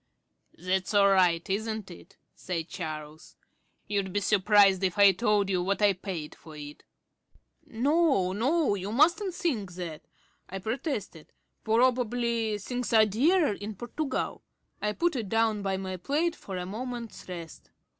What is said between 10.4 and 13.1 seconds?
I protested. "Probably things are